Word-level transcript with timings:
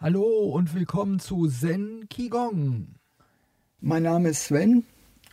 Hallo 0.00 0.50
und 0.54 0.74
willkommen 0.74 1.18
zu 1.18 1.48
Zen 1.48 2.08
Qigong. 2.08 2.94
Mein 3.80 4.04
Name 4.04 4.28
ist 4.28 4.44
Sven 4.44 4.84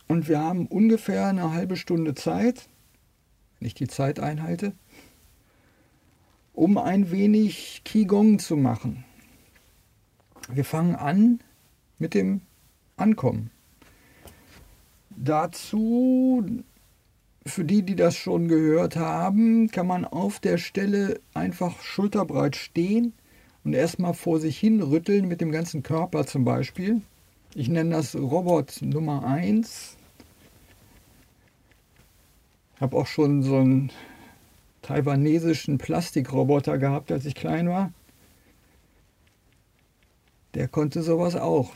und 0.08 0.26
wir 0.26 0.40
haben 0.40 0.66
ungefähr 0.66 1.28
eine 1.28 1.52
halbe 1.52 1.76
Stunde 1.76 2.16
Zeit, 2.16 2.68
wenn 3.60 3.68
ich 3.68 3.74
die 3.74 3.86
Zeit 3.86 4.18
einhalte, 4.18 4.72
um 6.52 6.78
ein 6.78 7.12
wenig 7.12 7.82
Qigong 7.84 8.40
zu 8.40 8.56
machen. 8.56 9.04
Wir 10.48 10.64
fangen 10.64 10.96
an 10.96 11.38
mit 12.00 12.14
dem 12.14 12.40
Ankommen. 12.96 13.52
Dazu, 15.10 16.44
für 17.46 17.64
die, 17.64 17.84
die 17.84 17.94
das 17.94 18.16
schon 18.16 18.48
gehört 18.48 18.96
haben, 18.96 19.70
kann 19.70 19.86
man 19.86 20.04
auf 20.04 20.40
der 20.40 20.58
Stelle 20.58 21.20
einfach 21.34 21.80
schulterbreit 21.82 22.56
stehen 22.56 23.12
und 23.66 23.74
erstmal 23.74 24.14
vor 24.14 24.38
sich 24.38 24.56
hin 24.56 24.80
rütteln 24.80 25.26
mit 25.26 25.40
dem 25.40 25.50
ganzen 25.50 25.82
Körper 25.82 26.24
zum 26.24 26.44
Beispiel. 26.44 27.02
Ich 27.56 27.68
nenne 27.68 27.96
das 27.96 28.14
Robot 28.14 28.80
Nummer 28.80 29.26
1. 29.26 29.96
Habe 32.80 32.96
auch 32.96 33.08
schon 33.08 33.42
so 33.42 33.56
einen 33.56 33.90
taiwanesischen 34.82 35.78
Plastikroboter 35.78 36.78
gehabt, 36.78 37.10
als 37.10 37.24
ich 37.24 37.34
klein 37.34 37.68
war. 37.68 37.92
Der 40.54 40.68
konnte 40.68 41.02
sowas 41.02 41.34
auch. 41.34 41.72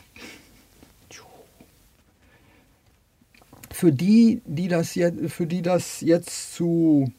Für 3.69 3.91
die, 3.91 4.41
die 4.45 4.69
das 4.69 4.95
jetzt, 4.95 5.29
für 5.33 5.45
die 5.45 5.61
das 5.61 5.99
jetzt 5.99 6.53
zu 6.53 7.11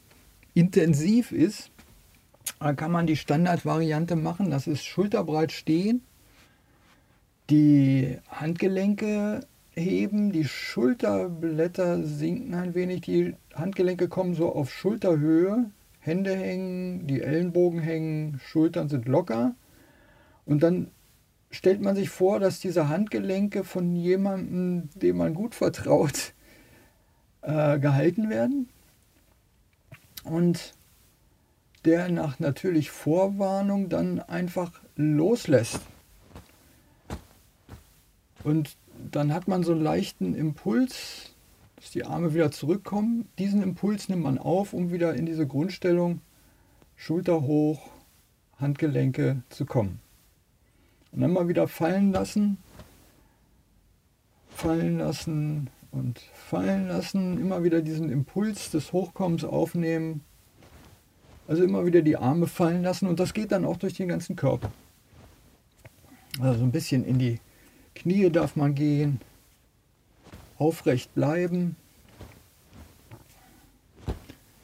intensiv 0.54 1.30
ist, 1.30 1.70
da 2.58 2.72
kann 2.74 2.92
man 2.92 3.06
die 3.06 3.16
Standardvariante 3.16 4.16
machen, 4.16 4.50
das 4.50 4.66
ist 4.66 4.84
schulterbreit 4.84 5.52
stehen, 5.52 6.02
die 7.50 8.18
Handgelenke 8.28 9.40
heben, 9.74 10.32
die 10.32 10.44
Schulterblätter 10.44 12.02
sinken 12.02 12.54
ein 12.54 12.74
wenig, 12.74 13.02
die 13.02 13.34
Handgelenke 13.54 14.08
kommen 14.08 14.34
so 14.34 14.54
auf 14.54 14.72
Schulterhöhe, 14.72 15.70
Hände 16.00 16.34
hängen, 16.34 17.06
die 17.06 17.22
Ellenbogen 17.22 17.80
hängen, 17.80 18.40
Schultern 18.44 18.88
sind 18.88 19.06
locker. 19.06 19.54
Und 20.44 20.62
dann 20.62 20.90
stellt 21.50 21.80
man 21.80 21.94
sich 21.94 22.10
vor, 22.10 22.40
dass 22.40 22.58
diese 22.58 22.88
Handgelenke 22.88 23.62
von 23.62 23.94
jemandem, 23.94 24.88
dem 24.94 25.18
man 25.18 25.34
gut 25.34 25.54
vertraut, 25.54 26.34
äh, 27.42 27.78
gehalten 27.78 28.30
werden. 28.30 28.68
Und 30.24 30.74
der 31.84 32.08
nach 32.10 32.38
natürlich 32.38 32.90
Vorwarnung 32.90 33.88
dann 33.88 34.20
einfach 34.20 34.72
loslässt. 34.96 35.80
Und 38.44 38.76
dann 39.10 39.32
hat 39.32 39.48
man 39.48 39.62
so 39.62 39.72
einen 39.72 39.82
leichten 39.82 40.34
Impuls, 40.34 41.34
dass 41.76 41.90
die 41.90 42.04
Arme 42.04 42.34
wieder 42.34 42.50
zurückkommen. 42.50 43.28
Diesen 43.38 43.62
Impuls 43.62 44.08
nimmt 44.08 44.22
man 44.22 44.38
auf, 44.38 44.72
um 44.72 44.92
wieder 44.92 45.14
in 45.14 45.26
diese 45.26 45.46
Grundstellung 45.46 46.20
Schulter 46.96 47.42
hoch, 47.42 47.80
Handgelenke 48.58 49.42
zu 49.48 49.66
kommen. 49.66 50.00
Und 51.10 51.20
dann 51.20 51.32
mal 51.32 51.48
wieder 51.48 51.66
fallen 51.66 52.12
lassen, 52.12 52.58
fallen 54.50 54.98
lassen 54.98 55.70
und 55.90 56.20
fallen 56.32 56.86
lassen. 56.86 57.40
Immer 57.40 57.64
wieder 57.64 57.82
diesen 57.82 58.08
Impuls 58.08 58.70
des 58.70 58.92
Hochkommens 58.92 59.44
aufnehmen 59.44 60.22
also 61.46 61.64
immer 61.64 61.84
wieder 61.84 62.02
die 62.02 62.16
Arme 62.16 62.46
fallen 62.46 62.82
lassen 62.82 63.06
und 63.06 63.20
das 63.20 63.34
geht 63.34 63.52
dann 63.52 63.64
auch 63.64 63.76
durch 63.76 63.94
den 63.94 64.08
ganzen 64.08 64.36
Körper. 64.36 64.70
Also 66.40 66.62
ein 66.64 66.72
bisschen 66.72 67.04
in 67.04 67.18
die 67.18 67.40
Knie 67.94 68.30
darf 68.30 68.56
man 68.56 68.74
gehen, 68.74 69.20
aufrecht 70.58 71.14
bleiben. 71.14 71.76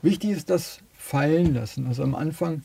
Wichtig 0.02 0.30
ist 0.30 0.50
das 0.50 0.80
Fallen 0.94 1.54
lassen. 1.54 1.86
Also 1.86 2.02
am 2.02 2.14
Anfang 2.14 2.62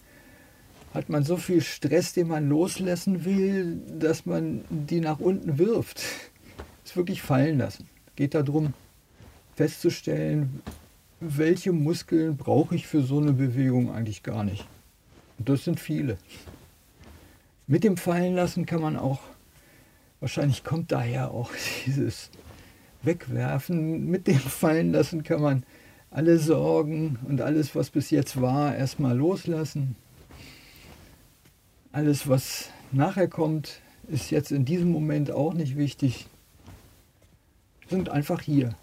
hat 0.93 1.09
man 1.09 1.23
so 1.23 1.37
viel 1.37 1.61
Stress, 1.61 2.13
den 2.13 2.27
man 2.27 2.47
loslassen 2.47 3.25
will, 3.25 3.81
dass 3.99 4.25
man 4.25 4.63
die 4.69 4.99
nach 4.99 5.19
unten 5.19 5.57
wirft. 5.57 6.01
Das 6.83 6.97
wirklich 6.97 7.21
fallen 7.21 7.59
lassen. 7.59 7.87
Geht 8.17 8.35
darum, 8.35 8.73
festzustellen, 9.55 10.61
welche 11.19 11.71
Muskeln 11.71 12.37
brauche 12.37 12.75
ich 12.75 12.87
für 12.87 13.01
so 13.01 13.19
eine 13.19 13.33
Bewegung 13.33 13.93
eigentlich 13.93 14.23
gar 14.23 14.43
nicht. 14.43 14.65
Und 15.37 15.49
das 15.49 15.63
sind 15.63 15.79
viele. 15.79 16.17
Mit 17.67 17.83
dem 17.83 17.97
Fallenlassen 17.97 18.65
kann 18.65 18.81
man 18.81 18.97
auch, 18.97 19.21
wahrscheinlich 20.19 20.63
kommt 20.63 20.91
daher 20.91 21.31
auch 21.31 21.51
dieses 21.85 22.29
Wegwerfen, 23.01 24.05
mit 24.09 24.27
dem 24.27 24.39
Fallenlassen 24.39 25.23
kann 25.23 25.41
man 25.41 25.63
alle 26.11 26.37
Sorgen 26.37 27.17
und 27.27 27.41
alles, 27.41 27.75
was 27.75 27.89
bis 27.89 28.11
jetzt 28.11 28.39
war, 28.39 28.75
erstmal 28.75 29.17
loslassen. 29.17 29.95
Alles, 31.91 32.27
was 32.27 32.69
nachher 32.91 33.27
kommt, 33.27 33.81
ist 34.07 34.29
jetzt 34.29 34.51
in 34.51 34.65
diesem 34.65 34.91
Moment 34.91 35.31
auch 35.31 35.53
nicht 35.53 35.77
wichtig. 35.77 36.27
Sind 37.89 38.09
einfach 38.09 38.41
hier 38.41 38.75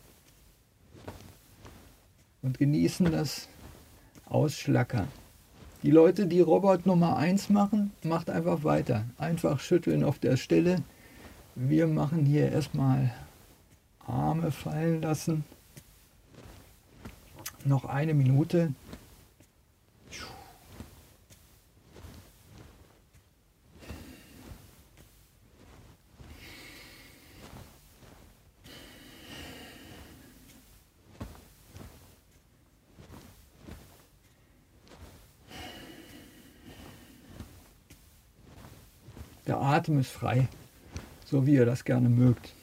und 2.42 2.58
genießen 2.58 3.10
das 3.10 3.48
Ausschlackern. 4.26 5.08
Die 5.82 5.90
Leute, 5.90 6.26
die 6.26 6.40
Robot 6.40 6.84
Nummer 6.84 7.16
1 7.16 7.48
machen, 7.48 7.92
macht 8.02 8.28
einfach 8.28 8.64
weiter. 8.64 9.04
Einfach 9.16 9.60
schütteln 9.60 10.04
auf 10.04 10.18
der 10.18 10.36
Stelle. 10.36 10.82
Wir 11.54 11.86
machen 11.86 12.26
hier 12.26 12.52
erstmal 12.52 13.12
Arme 14.06 14.50
fallen 14.50 15.00
lassen. 15.02 15.44
Noch 17.64 17.84
eine 17.84 18.14
Minute. 18.14 18.74
Der 39.50 39.60
Atem 39.60 39.98
ist 39.98 40.12
frei, 40.12 40.46
so 41.26 41.44
wie 41.44 41.54
ihr 41.54 41.66
das 41.66 41.84
gerne 41.84 42.08
mögt. 42.08 42.54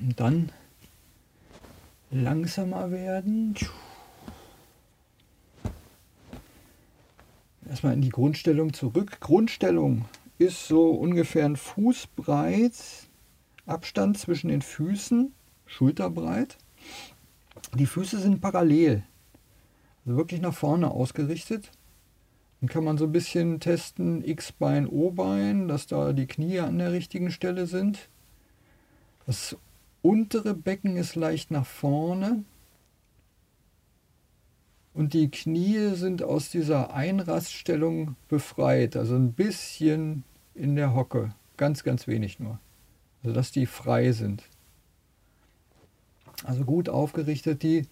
Und 0.00 0.18
dann 0.18 0.50
langsamer 2.10 2.90
werden. 2.90 3.54
Erstmal 7.76 7.92
in 7.92 8.00
die 8.00 8.08
Grundstellung 8.08 8.72
zurück. 8.72 9.20
Grundstellung 9.20 10.06
ist 10.38 10.66
so 10.66 10.92
ungefähr 10.92 11.44
ein 11.44 11.56
Fußbreit 11.56 12.72
Abstand 13.66 14.16
zwischen 14.16 14.48
den 14.48 14.62
Füßen, 14.62 15.30
schulterbreit. 15.66 16.56
Die 17.74 17.84
Füße 17.84 18.18
sind 18.18 18.40
parallel, 18.40 19.02
also 20.06 20.16
wirklich 20.16 20.40
nach 20.40 20.54
vorne 20.54 20.90
ausgerichtet. 20.90 21.70
Dann 22.62 22.70
kann 22.70 22.82
man 22.82 22.96
so 22.96 23.04
ein 23.04 23.12
bisschen 23.12 23.60
testen, 23.60 24.24
X-Bein, 24.24 24.86
O-Bein, 24.86 25.68
dass 25.68 25.86
da 25.86 26.14
die 26.14 26.26
Knie 26.26 26.60
an 26.60 26.78
der 26.78 26.92
richtigen 26.92 27.30
Stelle 27.30 27.66
sind. 27.66 28.08
Das 29.26 29.54
untere 30.00 30.54
Becken 30.54 30.96
ist 30.96 31.14
leicht 31.14 31.50
nach 31.50 31.66
vorne, 31.66 32.42
und 34.96 35.12
die 35.12 35.30
Knie 35.30 35.94
sind 35.94 36.22
aus 36.22 36.48
dieser 36.48 36.94
Einraststellung 36.94 38.16
befreit, 38.28 38.96
also 38.96 39.14
ein 39.14 39.34
bisschen 39.34 40.24
in 40.54 40.74
der 40.74 40.94
Hocke, 40.94 41.34
ganz, 41.58 41.84
ganz 41.84 42.06
wenig 42.06 42.40
nur. 42.40 42.58
Also 43.22 43.34
dass 43.34 43.52
die 43.52 43.66
frei 43.66 44.12
sind. 44.12 44.44
Also 46.44 46.64
gut 46.64 46.88
aufgerichtet, 46.88 47.62
die 47.62 47.82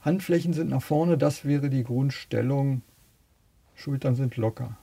Handflächen 0.00 0.54
sind 0.54 0.70
nach 0.70 0.82
vorne, 0.82 1.18
das 1.18 1.44
wäre 1.44 1.68
die 1.68 1.84
Grundstellung. 1.84 2.80
Schultern 3.74 4.14
sind 4.14 4.38
locker. 4.38 4.78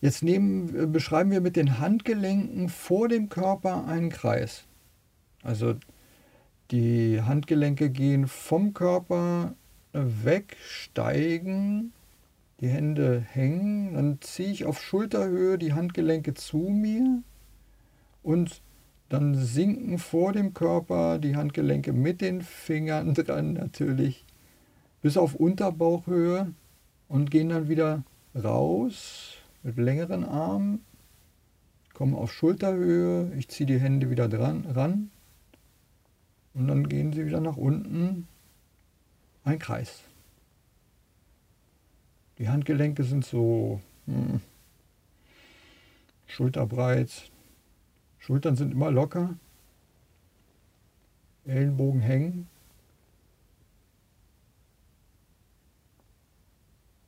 Jetzt 0.00 0.22
nehmen, 0.22 0.74
äh, 0.74 0.86
beschreiben 0.86 1.30
wir 1.30 1.42
mit 1.42 1.56
den 1.56 1.80
Handgelenken 1.80 2.70
vor 2.70 3.08
dem 3.08 3.28
Körper 3.28 3.86
einen 3.86 4.08
Kreis. 4.08 4.64
Also 5.42 5.74
die 6.70 7.20
Handgelenke 7.20 7.90
gehen 7.90 8.26
vom 8.26 8.72
Körper 8.72 9.54
wegsteigen 9.92 11.92
die 12.60 12.68
Hände 12.68 13.20
hängen, 13.20 13.94
dann 13.94 14.20
ziehe 14.20 14.50
ich 14.50 14.64
auf 14.64 14.82
Schulterhöhe 14.82 15.58
die 15.58 15.74
Handgelenke 15.74 16.34
zu 16.34 16.58
mir 16.58 17.22
und 18.22 18.62
dann 19.08 19.34
sinken 19.34 19.98
vor 19.98 20.32
dem 20.32 20.54
Körper 20.54 21.18
die 21.18 21.36
Handgelenke 21.36 21.92
mit 21.92 22.20
den 22.20 22.42
Fingern 22.42 23.14
dran 23.14 23.54
natürlich 23.54 24.24
bis 25.00 25.16
auf 25.16 25.34
Unterbauchhöhe 25.34 26.52
und 27.06 27.30
gehen 27.30 27.50
dann 27.50 27.68
wieder 27.68 28.02
raus 28.34 29.36
mit 29.62 29.76
längeren 29.76 30.24
Armen, 30.24 30.84
kommen 31.94 32.14
auf 32.14 32.32
Schulterhöhe, 32.32 33.32
ich 33.36 33.48
ziehe 33.48 33.66
die 33.66 33.78
Hände 33.78 34.10
wieder 34.10 34.28
dran 34.28 34.66
ran 34.66 35.10
und 36.54 36.66
dann 36.66 36.88
gehen 36.88 37.12
sie 37.12 37.24
wieder 37.24 37.40
nach 37.40 37.56
unten, 37.56 38.26
ein 39.48 39.58
Kreis. 39.58 40.02
Die 42.38 42.48
Handgelenke 42.48 43.02
sind 43.02 43.24
so 43.24 43.80
hm, 44.06 44.40
schulterbreit. 46.26 47.30
Schultern 48.18 48.56
sind 48.56 48.72
immer 48.72 48.90
locker. 48.90 49.34
Ellenbogen 51.46 52.00
hängen. 52.00 52.46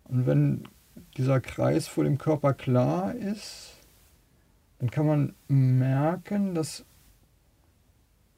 Und 0.05 0.27
wenn 0.27 0.65
dieser 1.17 1.41
Kreis 1.41 1.87
vor 1.87 2.05
dem 2.05 2.19
Körper 2.19 2.55
klar 2.55 3.15
ist, 3.15 3.77
dann 4.79 4.91
kann 4.91 5.07
man 5.07 5.35
merken, 5.47 6.55
dass 6.55 6.85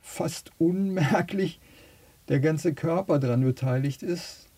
fast 0.01 0.51
unmerklich 0.59 1.61
der 2.33 2.41
ganze 2.41 2.75
Körper 2.75 3.21
daran 3.21 3.43
beteiligt 3.43 4.03
ist 4.03 4.49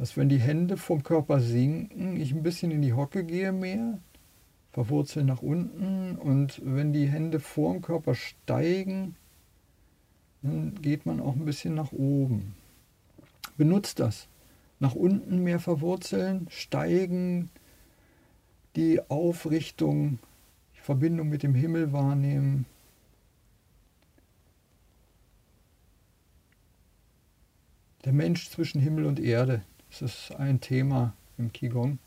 dass 0.00 0.16
wenn 0.16 0.30
die 0.30 0.40
Hände 0.40 0.78
vom 0.78 1.02
Körper 1.02 1.40
sinken, 1.40 2.18
ich 2.18 2.32
ein 2.32 2.42
bisschen 2.42 2.70
in 2.70 2.80
die 2.80 2.94
Hocke 2.94 3.22
gehe 3.22 3.52
mehr, 3.52 3.98
verwurzeln 4.72 5.26
nach 5.26 5.42
unten 5.42 6.16
und 6.16 6.62
wenn 6.64 6.94
die 6.94 7.06
Hände 7.06 7.38
vor 7.38 7.74
dem 7.74 7.82
Körper 7.82 8.14
steigen, 8.14 9.14
dann 10.40 10.80
geht 10.80 11.04
man 11.04 11.20
auch 11.20 11.34
ein 11.34 11.44
bisschen 11.44 11.74
nach 11.74 11.92
oben. 11.92 12.54
Benutzt 13.58 14.00
das. 14.00 14.26
Nach 14.78 14.94
unten 14.94 15.44
mehr 15.44 15.60
verwurzeln, 15.60 16.46
steigen, 16.48 17.50
die 18.76 19.02
Aufrichtung, 19.10 20.18
die 20.76 20.80
Verbindung 20.80 21.28
mit 21.28 21.42
dem 21.42 21.54
Himmel 21.54 21.92
wahrnehmen. 21.92 22.64
Der 28.04 28.14
Mensch 28.14 28.48
zwischen 28.48 28.80
Himmel 28.80 29.04
und 29.04 29.20
Erde, 29.20 29.62
das 29.90 30.00
ist 30.00 30.34
ein 30.38 30.60
Thema 30.60 31.12
im 31.36 31.52
Qigong. 31.52 31.98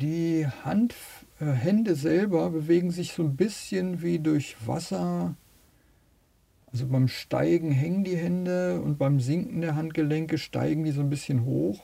Die 0.00 0.46
Hand, 0.64 0.94
äh, 1.40 1.46
Hände 1.46 1.96
selber 1.96 2.50
bewegen 2.50 2.92
sich 2.92 3.14
so 3.14 3.24
ein 3.24 3.34
bisschen 3.34 4.00
wie 4.02 4.20
durch 4.20 4.54
Wasser. 4.64 5.34
Also 6.70 6.86
beim 6.86 7.08
Steigen 7.08 7.72
hängen 7.72 8.04
die 8.04 8.16
Hände 8.16 8.80
und 8.80 8.98
beim 8.98 9.18
Sinken 9.18 9.62
der 9.62 9.74
Handgelenke 9.74 10.38
steigen 10.38 10.84
die 10.84 10.92
so 10.92 11.00
ein 11.00 11.10
bisschen 11.10 11.44
hoch. 11.44 11.80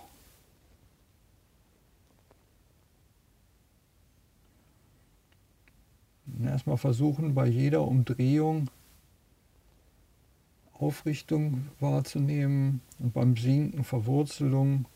Erstmal 6.54 6.76
versuchen, 6.76 7.34
bei 7.34 7.46
jeder 7.46 7.82
Umdrehung 7.82 8.70
Aufrichtung 10.72 11.66
wahrzunehmen 11.80 12.80
und 13.00 13.12
beim 13.12 13.36
Sinken 13.36 13.82
Verwurzelung 13.82 14.86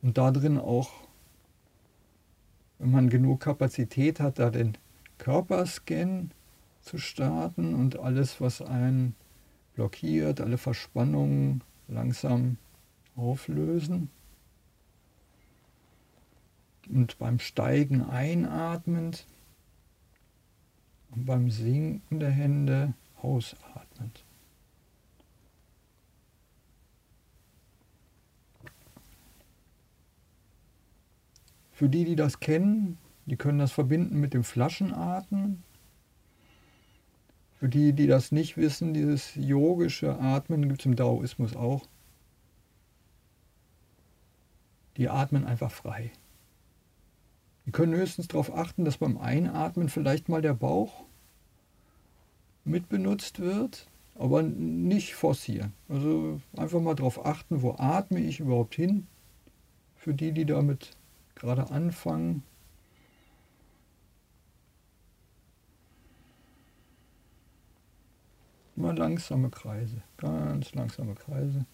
und 0.00 0.16
da 0.16 0.30
drin 0.30 0.56
auch, 0.56 0.90
wenn 2.78 2.90
man 2.90 3.10
genug 3.10 3.40
Kapazität 3.40 4.18
hat, 4.18 4.38
da 4.38 4.48
den 4.48 4.78
Körperscan 5.18 6.30
zu 6.80 6.96
starten 6.96 7.74
und 7.74 7.98
alles, 7.98 8.40
was 8.40 8.62
einen 8.62 9.14
blockiert, 9.74 10.40
alle 10.40 10.56
Verspannungen 10.56 11.62
langsam 11.88 12.56
auflösen. 13.14 14.08
Und 16.88 17.18
beim 17.18 17.40
Steigen 17.40 18.02
einatmend 18.02 19.26
und 21.10 21.26
beim 21.26 21.50
Sinken 21.50 22.20
der 22.20 22.30
Hände 22.30 22.94
ausatmend. 23.20 24.24
Für 31.72 31.88
die, 31.88 32.04
die 32.04 32.16
das 32.16 32.40
kennen, 32.40 32.98
die 33.26 33.36
können 33.36 33.58
das 33.58 33.70
verbinden 33.70 34.18
mit 34.18 34.34
dem 34.34 34.42
Flaschenatmen. 34.42 35.62
Für 37.54 37.68
die, 37.68 37.92
die 37.92 38.06
das 38.06 38.32
nicht 38.32 38.56
wissen, 38.56 38.94
dieses 38.94 39.34
yogische 39.34 40.18
Atmen 40.18 40.68
gibt 40.68 40.80
es 40.80 40.86
im 40.86 40.96
Daoismus 40.96 41.54
auch. 41.54 41.86
Die 44.96 45.08
atmen 45.08 45.44
einfach 45.44 45.70
frei. 45.70 46.10
Wir 47.68 47.72
können 47.72 47.94
höchstens 47.94 48.28
darauf 48.28 48.56
achten, 48.56 48.86
dass 48.86 48.96
beim 48.96 49.18
Einatmen 49.18 49.90
vielleicht 49.90 50.30
mal 50.30 50.40
der 50.40 50.54
Bauch 50.54 51.04
mitbenutzt 52.64 53.40
wird, 53.40 53.86
aber 54.14 54.42
nicht 54.42 55.14
forcieren. 55.14 55.74
Also 55.86 56.40
einfach 56.56 56.80
mal 56.80 56.94
darauf 56.94 57.26
achten, 57.26 57.60
wo 57.60 57.72
atme 57.76 58.20
ich 58.20 58.40
überhaupt 58.40 58.74
hin. 58.74 59.06
Für 59.96 60.14
die, 60.14 60.32
die 60.32 60.46
damit 60.46 60.96
gerade 61.34 61.70
anfangen. 61.70 62.42
Mal 68.76 68.96
langsame 68.96 69.50
Kreise, 69.50 70.00
ganz 70.16 70.72
langsame 70.72 71.14
Kreise. 71.14 71.66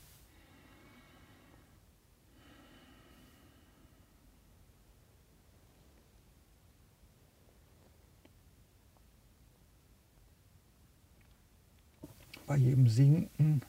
Bei 12.54 12.60
jedem 12.60 12.86
Sinken 12.86 13.62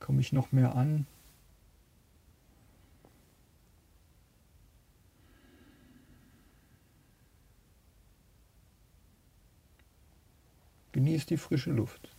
komme 0.00 0.20
ich 0.20 0.32
noch 0.32 0.50
mehr 0.50 0.74
an. 0.74 1.06
Genießt 10.90 11.30
die 11.30 11.36
frische 11.36 11.70
Luft. 11.70 12.10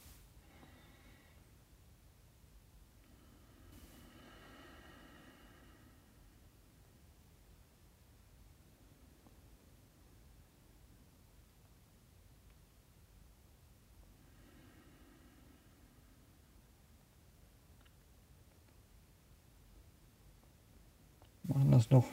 machen 21.53 21.71
das 21.71 21.80
noch 21.91 22.07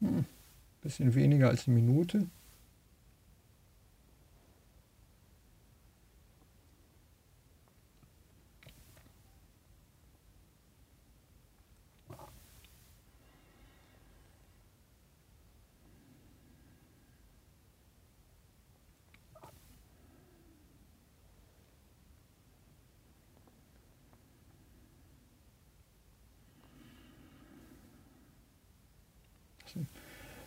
ein 0.00 0.08
hm, 0.08 0.24
bisschen 0.82 1.14
weniger 1.14 1.48
als 1.48 1.66
eine 1.66 1.76
Minute. 1.76 2.26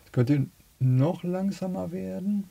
Es 0.04 0.12
könnte 0.12 0.46
noch 0.78 1.22
langsamer 1.22 1.92
werden. 1.92 2.48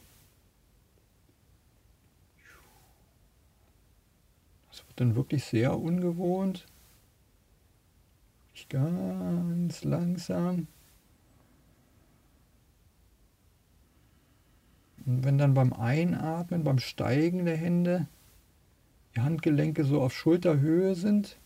Das 4.70 4.86
wird 4.88 5.00
dann 5.00 5.16
wirklich 5.16 5.44
sehr 5.44 5.78
ungewohnt. 5.78 6.66
Ganz 8.68 9.84
langsam. 9.84 10.68
Und 15.06 15.24
wenn 15.24 15.38
dann 15.40 15.56
beim 15.56 15.74
Einatmen, 15.74 16.64
beim 16.64 16.78
Steigen 16.78 17.46
der 17.46 17.58
Hände 17.58 18.08
die 19.16 19.22
Handgelenke 19.22 19.86
so 19.86 20.02
auf 20.02 20.14
Schulterhöhe 20.14 20.94
sind, 20.94 21.40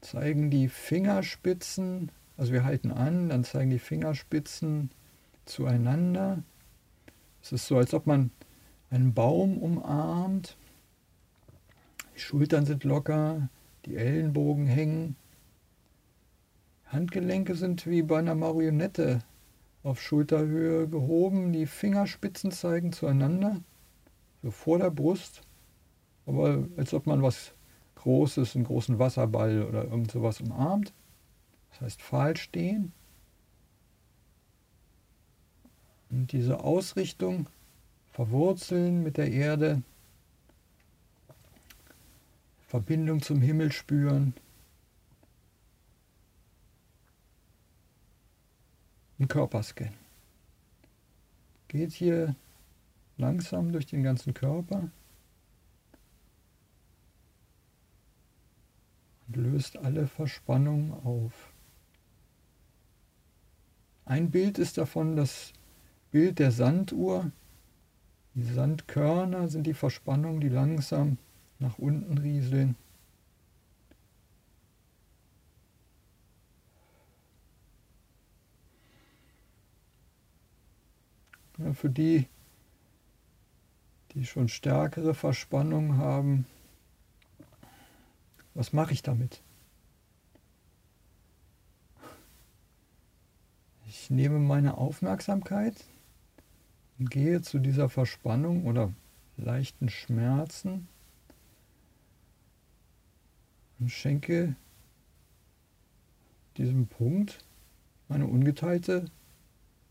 zeigen 0.00 0.50
die 0.50 0.68
Fingerspitzen, 0.68 2.12
also 2.36 2.52
wir 2.52 2.64
halten 2.64 2.90
an, 2.90 3.28
dann 3.28 3.44
zeigen 3.44 3.70
die 3.70 3.78
Fingerspitzen 3.78 4.90
zueinander. 5.44 6.42
Es 7.42 7.52
ist 7.52 7.66
so, 7.66 7.76
als 7.78 7.94
ob 7.94 8.06
man 8.06 8.30
einen 8.90 9.14
Baum 9.14 9.58
umarmt. 9.58 10.56
Die 12.14 12.20
Schultern 12.20 12.66
sind 12.66 12.84
locker, 12.84 13.48
die 13.84 13.96
Ellenbogen 13.96 14.66
hängen. 14.66 15.16
Handgelenke 16.86 17.54
sind 17.54 17.86
wie 17.86 18.02
bei 18.02 18.18
einer 18.18 18.34
Marionette 18.34 19.20
auf 19.82 20.00
Schulterhöhe 20.00 20.88
gehoben, 20.88 21.52
die 21.52 21.66
Fingerspitzen 21.66 22.50
zeigen 22.50 22.92
zueinander, 22.92 23.60
so 24.42 24.50
vor 24.50 24.78
der 24.78 24.90
Brust, 24.90 25.42
aber 26.26 26.66
als 26.76 26.92
ob 26.92 27.06
man 27.06 27.22
was 27.22 27.52
Großes, 27.96 28.54
einen 28.54 28.64
großen 28.64 28.98
Wasserball 28.98 29.62
oder 29.64 29.84
irgend 29.84 30.10
sowas 30.10 30.40
umarmt. 30.40 30.92
Das 31.76 31.82
heißt 31.82 32.02
Pfahl 32.02 32.36
stehen. 32.38 32.92
Und 36.08 36.32
diese 36.32 36.60
Ausrichtung 36.60 37.48
verwurzeln 38.12 39.02
mit 39.02 39.18
der 39.18 39.30
Erde, 39.30 39.82
Verbindung 42.66 43.20
zum 43.20 43.42
Himmel 43.42 43.72
spüren. 43.72 44.32
Ein 49.18 49.28
Körperscan. 49.28 49.92
Geht 51.68 51.92
hier 51.92 52.36
langsam 53.18 53.72
durch 53.72 53.84
den 53.84 54.02
ganzen 54.02 54.32
Körper 54.32 54.90
und 59.28 59.36
löst 59.36 59.76
alle 59.76 60.06
Verspannungen 60.06 60.92
auf. 61.04 61.52
Ein 64.06 64.30
Bild 64.30 64.58
ist 64.58 64.78
davon 64.78 65.16
das 65.16 65.52
Bild 66.12 66.38
der 66.38 66.52
Sanduhr. 66.52 67.32
Die 68.34 68.44
Sandkörner 68.44 69.48
sind 69.48 69.66
die 69.66 69.74
Verspannungen, 69.74 70.40
die 70.40 70.48
langsam 70.48 71.18
nach 71.58 71.76
unten 71.78 72.16
rieseln. 72.16 72.76
Ja, 81.58 81.72
für 81.72 81.90
die, 81.90 82.28
die 84.12 84.24
schon 84.24 84.48
stärkere 84.48 85.14
Verspannungen 85.14 85.96
haben, 85.96 86.46
was 88.54 88.72
mache 88.72 88.92
ich 88.92 89.02
damit? 89.02 89.42
Nehme 94.10 94.38
meine 94.38 94.78
Aufmerksamkeit 94.78 95.84
und 96.98 97.10
gehe 97.10 97.42
zu 97.42 97.58
dieser 97.58 97.88
Verspannung 97.88 98.64
oder 98.64 98.92
leichten 99.36 99.88
Schmerzen 99.88 100.88
und 103.78 103.90
schenke 103.90 104.56
diesem 106.56 106.86
Punkt 106.86 107.44
meine 108.08 108.26
ungeteilte 108.26 109.06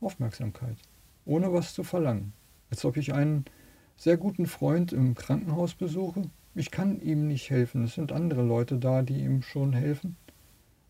Aufmerksamkeit, 0.01 0.77
ohne 1.25 1.53
was 1.53 1.73
zu 1.73 1.83
verlangen. 1.83 2.33
Als 2.69 2.85
ob 2.85 2.97
ich 2.97 3.13
einen 3.13 3.45
sehr 3.97 4.17
guten 4.17 4.45
Freund 4.45 4.93
im 4.93 5.15
Krankenhaus 5.15 5.73
besuche. 5.73 6.29
Ich 6.53 6.71
kann 6.71 7.01
ihm 7.01 7.27
nicht 7.27 7.49
helfen, 7.49 7.83
es 7.83 7.95
sind 7.95 8.11
andere 8.11 8.43
Leute 8.43 8.77
da, 8.77 9.01
die 9.01 9.21
ihm 9.21 9.41
schon 9.41 9.73
helfen. 9.73 10.15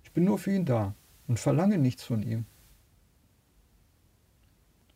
Ich 0.04 0.12
bin 0.12 0.24
nur 0.24 0.38
für 0.38 0.54
ihn 0.54 0.66
da 0.66 0.94
und 1.28 1.40
verlange 1.40 1.78
nichts 1.78 2.04
von 2.04 2.24
ihm. 2.24 2.46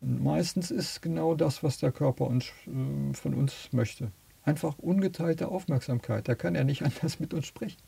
Meistens 0.00 0.70
ist 0.70 1.02
genau 1.02 1.34
das, 1.34 1.62
was 1.62 1.78
der 1.78 1.92
Körper 1.92 2.26
uns, 2.26 2.46
äh, 2.66 3.12
von 3.14 3.34
uns 3.34 3.72
möchte. 3.72 4.10
Einfach 4.42 4.78
ungeteilte 4.78 5.48
Aufmerksamkeit. 5.48 6.26
Da 6.26 6.34
kann 6.34 6.54
er 6.54 6.64
nicht 6.64 6.82
anders 6.84 7.20
mit 7.20 7.34
uns 7.34 7.46
sprechen. 7.46 7.80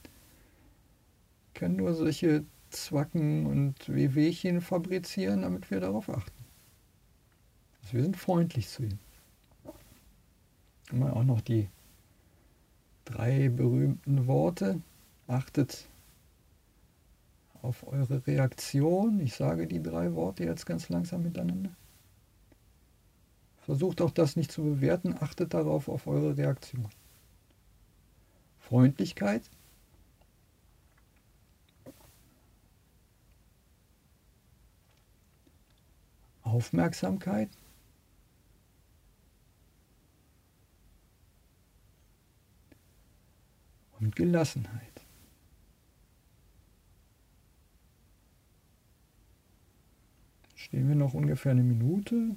Kann 1.55 1.77
nur 1.77 1.95
solche 1.95 2.45
Zwacken 2.71 3.47
und 3.47 3.89
Wehwehchen 3.89 4.61
fabrizieren, 4.61 5.43
damit 5.43 5.71
wir 5.71 5.81
darauf 5.81 6.09
achten. 6.09 6.45
Also 7.83 7.95
wir 7.95 8.03
sind 8.03 8.17
freundlich 8.17 8.69
zu 8.69 8.85
ihm. 8.85 8.99
Immer 10.91 11.17
auch 11.17 11.25
noch 11.25 11.41
die 11.41 11.69
drei 13.05 13.49
berühmten 13.49 14.27
Worte. 14.27 14.81
Achtet 15.27 15.87
auf 17.63 17.87
eure 17.87 18.27
Reaktion. 18.27 19.21
Ich 19.21 19.35
sage 19.35 19.67
die 19.67 19.83
drei 19.83 20.15
Worte 20.15 20.45
jetzt 20.45 20.67
ganz 20.67 20.89
langsam 20.89 21.23
miteinander. 21.23 21.71
Versucht 23.63 24.01
auch 24.01 24.11
das 24.11 24.35
nicht 24.35 24.51
zu 24.51 24.63
bewerten, 24.63 25.15
achtet 25.21 25.55
darauf 25.55 25.89
auf 25.89 26.07
eure 26.07 26.37
Reaktion. 26.37 26.89
Freundlichkeit. 28.59 29.43
Aufmerksamkeit. 36.43 37.51
Und 44.01 44.17
Gelassenheit. 44.17 44.83
Stehen 50.57 50.89
wir 50.89 50.97
noch 50.97 51.15
ungefähr 51.15 51.53
eine 51.53 51.63
Minute, 51.63 52.35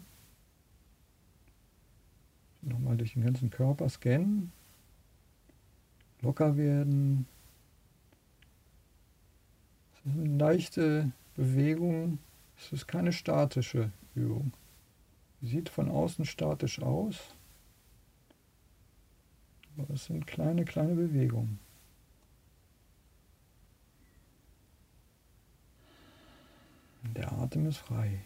Nochmal 2.95 2.97
durch 2.97 3.13
den 3.13 3.23
ganzen 3.23 3.49
Körper 3.49 3.89
scannen. 3.89 4.51
Locker 6.21 6.55
werden. 6.55 7.27
Es 9.93 10.11
ist 10.11 10.17
eine 10.17 10.37
leichte 10.37 11.11
Bewegung. 11.35 12.19
Es 12.57 12.71
ist 12.71 12.87
keine 12.87 13.11
statische 13.11 13.91
Übung. 14.15 14.53
Sieht 15.41 15.67
von 15.67 15.89
außen 15.89 16.23
statisch 16.23 16.81
aus. 16.81 17.17
Aber 19.77 19.93
es 19.93 20.05
sind 20.05 20.25
kleine, 20.25 20.63
kleine 20.63 20.95
Bewegungen. 20.95 21.59
Der 27.13 27.29
Atem 27.33 27.67
ist 27.67 27.77
frei. 27.77 28.21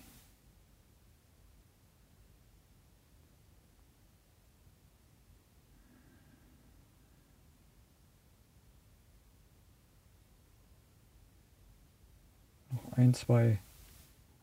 Ein, 12.99 13.13
zwei 13.13 13.59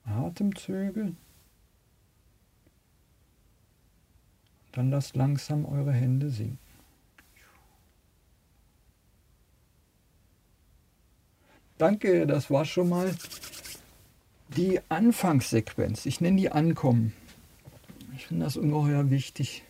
Atemzüge. 0.04 1.12
Dann 4.72 4.90
lasst 4.90 5.14
langsam 5.14 5.66
eure 5.66 5.92
Hände 5.92 6.30
sinken. 6.30 6.58
Danke, 11.78 12.26
das 12.26 12.50
war 12.50 12.64
schon 12.64 12.88
mal 12.88 13.14
die 14.48 14.80
Anfangssequenz. 14.88 16.06
Ich 16.06 16.22
nenne 16.22 16.38
die 16.38 16.50
Ankommen. 16.50 17.12
Ich 18.14 18.26
finde 18.26 18.46
das 18.46 18.56
ungeheuer 18.56 19.10
wichtig, 19.10 19.62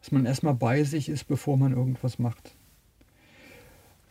dass 0.00 0.10
man 0.10 0.26
erstmal 0.26 0.54
bei 0.54 0.82
sich 0.82 1.08
ist, 1.08 1.28
bevor 1.28 1.56
man 1.56 1.72
irgendwas 1.72 2.18
macht. 2.18 2.56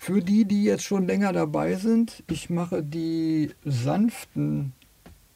Für 0.03 0.19
die, 0.19 0.45
die 0.45 0.63
jetzt 0.63 0.83
schon 0.83 1.05
länger 1.05 1.31
dabei 1.31 1.75
sind, 1.75 2.23
ich 2.27 2.49
mache 2.49 2.81
die 2.81 3.51
sanften 3.63 4.73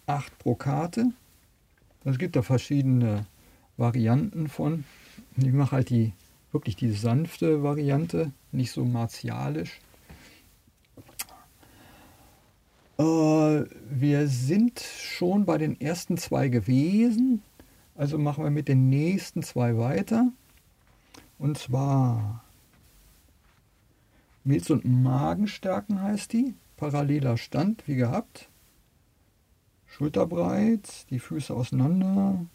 8 0.07 0.39
Brokate. 0.39 1.11
Es 2.03 2.17
gibt 2.17 2.35
da 2.35 2.41
verschiedene 2.41 3.27
Varianten 3.77 4.47
von. 4.47 4.83
Ich 5.37 5.53
mache 5.53 5.73
halt 5.73 5.91
die 5.91 6.13
wirklich 6.51 6.75
die 6.75 6.93
sanfte 6.93 7.61
Variante, 7.61 8.31
nicht 8.51 8.71
so 8.71 8.85
martialisch. 8.85 9.79
Äh, 12.97 13.03
wir 13.03 14.27
sind 14.27 14.79
schon 14.79 15.45
bei 15.45 15.59
den 15.59 15.79
ersten 15.79 16.17
zwei 16.17 16.47
gewesen, 16.47 17.43
also 17.93 18.17
machen 18.17 18.43
wir 18.43 18.49
mit 18.49 18.67
den 18.67 18.89
nächsten 18.89 19.43
zwei 19.43 19.77
weiter. 19.77 20.31
Und 21.37 21.59
zwar 21.59 22.44
Milz- 24.45 24.69
und 24.69 24.85
Magenstärken 24.85 26.01
heißt 26.01 26.31
die. 26.31 26.53
Paralleler 26.77 27.35
Stand, 27.35 27.87
wie 27.87 27.95
gehabt. 27.95 28.47
Schulterbreit, 29.87 31.09
die 31.09 31.19
Füße 31.19 31.53
auseinander. 31.53 32.45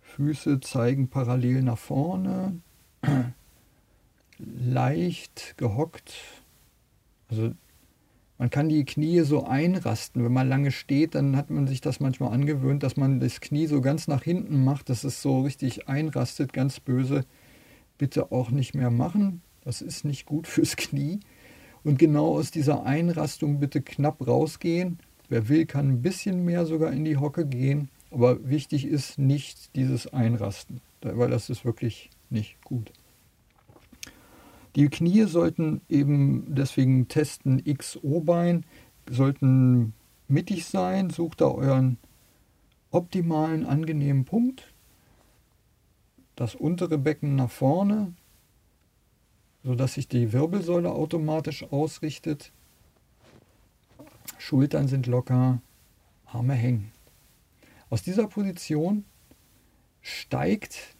Füße 0.00 0.60
zeigen 0.60 1.08
parallel 1.08 1.62
nach 1.62 1.78
vorne, 1.78 2.60
leicht 4.38 5.54
gehockt. 5.56 6.14
Also 7.28 7.52
man 8.38 8.50
kann 8.50 8.68
die 8.68 8.84
Knie 8.84 9.20
so 9.20 9.44
einrasten. 9.44 10.22
Wenn 10.22 10.32
man 10.32 10.48
lange 10.48 10.70
steht, 10.70 11.16
dann 11.16 11.36
hat 11.36 11.50
man 11.50 11.66
sich 11.66 11.80
das 11.80 11.98
manchmal 11.98 12.32
angewöhnt, 12.32 12.82
dass 12.84 12.96
man 12.96 13.18
das 13.18 13.40
Knie 13.40 13.66
so 13.66 13.80
ganz 13.80 14.06
nach 14.06 14.22
hinten 14.22 14.62
macht, 14.62 14.88
dass 14.88 15.02
es 15.02 15.20
so 15.20 15.40
richtig 15.40 15.88
einrastet, 15.88 16.52
ganz 16.52 16.78
böse. 16.78 17.24
Bitte 17.98 18.30
auch 18.30 18.50
nicht 18.50 18.74
mehr 18.74 18.90
machen. 18.90 19.42
Das 19.64 19.80
ist 19.80 20.04
nicht 20.04 20.26
gut 20.26 20.46
fürs 20.46 20.76
Knie. 20.76 21.20
Und 21.84 21.98
genau 21.98 22.36
aus 22.36 22.50
dieser 22.50 22.84
Einrastung 22.84 23.58
bitte 23.58 23.82
knapp 23.82 24.26
rausgehen. 24.26 24.98
Wer 25.28 25.48
will, 25.48 25.66
kann 25.66 25.88
ein 25.88 26.02
bisschen 26.02 26.44
mehr 26.44 26.66
sogar 26.66 26.92
in 26.92 27.04
die 27.04 27.16
Hocke 27.16 27.46
gehen. 27.46 27.88
Aber 28.10 28.48
wichtig 28.48 28.84
ist 28.84 29.18
nicht 29.18 29.74
dieses 29.74 30.12
Einrasten, 30.12 30.80
weil 31.00 31.30
das 31.30 31.48
ist 31.48 31.64
wirklich 31.64 32.10
nicht 32.28 32.62
gut. 32.62 32.92
Die 34.76 34.88
Knie 34.88 35.24
sollten 35.24 35.80
eben 35.88 36.54
deswegen 36.54 37.08
testen 37.08 37.62
XO-Bein, 37.64 38.64
sollten 39.08 39.92
mittig 40.28 40.66
sein. 40.66 41.10
Sucht 41.10 41.40
da 41.40 41.46
euren 41.46 41.98
optimalen, 42.90 43.66
angenehmen 43.66 44.24
Punkt. 44.24 44.72
Das 46.36 46.54
untere 46.54 46.98
Becken 46.98 47.34
nach 47.34 47.50
vorne, 47.50 48.14
sodass 49.64 49.94
sich 49.94 50.08
die 50.08 50.32
Wirbelsäule 50.32 50.90
automatisch 50.90 51.64
ausrichtet. 51.70 52.52
Schultern 54.38 54.88
sind 54.88 55.06
locker, 55.06 55.60
Arme 56.26 56.54
hängen. 56.54 56.92
Aus 57.90 58.02
dieser 58.02 58.26
Position 58.26 59.04
steigt 60.00 60.96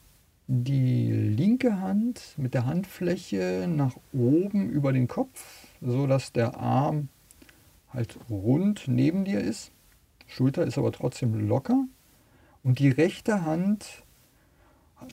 die 0.46 1.10
linke 1.10 1.80
Hand 1.80 2.34
mit 2.36 2.54
der 2.54 2.66
Handfläche 2.66 3.66
nach 3.68 3.96
oben 4.12 4.68
über 4.68 4.92
den 4.92 5.08
Kopf, 5.08 5.66
so 5.80 6.06
dass 6.06 6.32
der 6.32 6.58
Arm 6.58 7.08
halt 7.92 8.18
rund 8.28 8.88
neben 8.88 9.24
dir 9.24 9.40
ist. 9.40 9.72
Schulter 10.26 10.64
ist 10.64 10.78
aber 10.78 10.92
trotzdem 10.92 11.48
locker. 11.48 11.86
Und 12.62 12.78
die 12.78 12.90
rechte 12.90 13.44
Hand, 13.44 14.01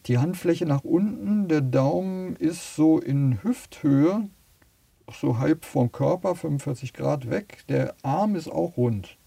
die 0.05 0.17
Handfläche 0.17 0.65
nach 0.65 0.83
unten, 0.83 1.47
der 1.47 1.61
Daumen 1.61 2.35
ist 2.35 2.75
so 2.75 2.99
in 2.99 3.43
Hüfthöhe, 3.43 4.29
so 5.11 5.37
halb 5.39 5.65
vom 5.65 5.91
Körper, 5.91 6.35
45 6.35 6.93
Grad 6.93 7.29
weg. 7.29 7.63
Der 7.69 7.95
Arm 8.03 8.35
ist 8.35 8.47
auch 8.47 8.77
rund. 8.77 9.17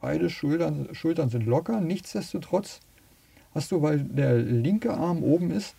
Beide 0.00 0.30
Schultern, 0.30 0.88
Schultern 0.92 1.28
sind 1.28 1.46
locker. 1.46 1.80
Nichtsdestotrotz 1.80 2.80
hast 3.54 3.70
du, 3.72 3.82
weil 3.82 4.00
der 4.00 4.38
linke 4.38 4.94
Arm 4.94 5.22
oben 5.22 5.50
ist, 5.50 5.74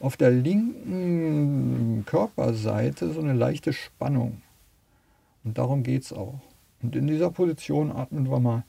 auf 0.00 0.16
der 0.16 0.30
linken 0.30 2.04
Körperseite 2.06 3.12
so 3.12 3.20
eine 3.20 3.32
leichte 3.32 3.72
Spannung. 3.72 4.42
Und 5.44 5.58
darum 5.58 5.82
geht 5.82 6.02
es 6.02 6.12
auch. 6.12 6.40
Und 6.82 6.96
in 6.96 7.06
dieser 7.06 7.30
Position 7.30 7.90
atmen 7.90 8.30
wir 8.30 8.40
mal 8.40 8.64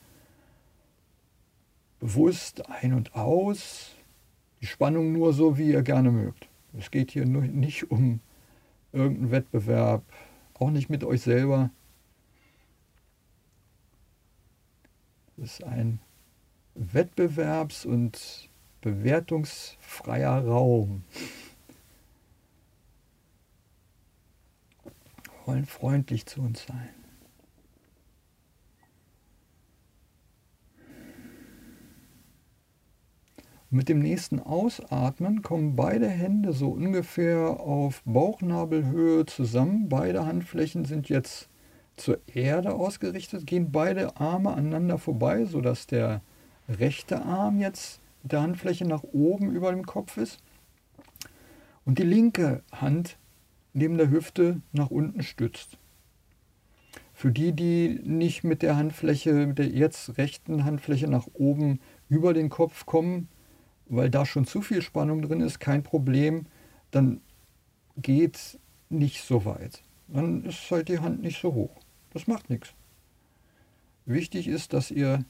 bewusst 2.00 2.68
ein 2.70 2.94
und 2.94 3.14
aus. 3.14 3.90
Die 4.60 4.66
Spannung 4.66 5.12
nur 5.12 5.32
so, 5.32 5.58
wie 5.58 5.70
ihr 5.70 5.82
gerne 5.82 6.10
mögt. 6.10 6.48
Es 6.78 6.90
geht 6.90 7.10
hier 7.10 7.26
nur 7.26 7.42
nicht 7.42 7.90
um 7.90 8.20
irgendeinen 8.92 9.30
Wettbewerb, 9.30 10.02
auch 10.54 10.70
nicht 10.70 10.88
mit 10.88 11.04
euch 11.04 11.22
selber. 11.22 11.70
Es 15.36 15.60
ist 15.60 15.64
ein 15.64 16.00
wettbewerbs- 16.74 17.86
und 17.86 18.48
bewertungsfreier 18.80 20.46
Raum. 20.46 21.04
Wir 24.84 24.92
wollen 25.46 25.66
freundlich 25.66 26.26
zu 26.26 26.40
uns 26.40 26.64
sein. 26.66 27.05
Mit 33.76 33.90
dem 33.90 33.98
nächsten 33.98 34.40
Ausatmen 34.40 35.42
kommen 35.42 35.76
beide 35.76 36.08
Hände 36.08 36.54
so 36.54 36.70
ungefähr 36.70 37.60
auf 37.60 38.02
Bauchnabelhöhe 38.06 39.26
zusammen. 39.26 39.90
Beide 39.90 40.24
Handflächen 40.24 40.86
sind 40.86 41.10
jetzt 41.10 41.50
zur 41.96 42.18
Erde 42.26 42.72
ausgerichtet, 42.72 43.46
gehen 43.46 43.70
beide 43.72 44.16
Arme 44.16 44.54
aneinander 44.54 44.96
vorbei, 44.96 45.44
sodass 45.44 45.86
der 45.86 46.22
rechte 46.70 47.22
Arm 47.22 47.60
jetzt 47.60 48.00
mit 48.22 48.32
der 48.32 48.40
Handfläche 48.40 48.86
nach 48.86 49.02
oben 49.02 49.50
über 49.52 49.70
dem 49.70 49.84
Kopf 49.84 50.16
ist 50.16 50.38
und 51.84 51.98
die 51.98 52.04
linke 52.04 52.62
Hand 52.72 53.18
neben 53.74 53.98
der 53.98 54.10
Hüfte 54.10 54.62
nach 54.72 54.90
unten 54.90 55.22
stützt. 55.22 55.76
Für 57.12 57.30
die, 57.30 57.52
die 57.52 58.00
nicht 58.04 58.42
mit 58.42 58.62
der 58.62 58.76
Handfläche, 58.76 59.32
mit 59.34 59.58
der 59.58 59.68
jetzt 59.68 60.16
rechten 60.16 60.64
Handfläche 60.64 61.08
nach 61.08 61.26
oben 61.34 61.80
über 62.08 62.32
den 62.32 62.48
Kopf 62.48 62.86
kommen, 62.86 63.28
weil 63.88 64.10
da 64.10 64.26
schon 64.26 64.46
zu 64.46 64.62
viel 64.62 64.82
Spannung 64.82 65.22
drin 65.22 65.40
ist, 65.40 65.60
kein 65.60 65.82
Problem, 65.82 66.46
dann 66.90 67.20
geht 67.96 68.58
nicht 68.88 69.22
so 69.22 69.44
weit. 69.44 69.82
Dann 70.08 70.44
ist 70.44 70.70
halt 70.70 70.88
die 70.88 70.98
Hand 70.98 71.22
nicht 71.22 71.40
so 71.40 71.54
hoch. 71.54 71.74
Das 72.12 72.26
macht 72.26 72.50
nichts. 72.50 72.72
Wichtig 74.04 74.48
ist, 74.48 74.72
dass 74.72 74.90
ihr 74.90 75.24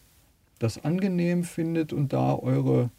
das 0.59 0.85
angenehm 0.85 1.45
findet 1.45 1.93
und 1.93 2.13
da 2.13 2.35
eure 2.35 2.91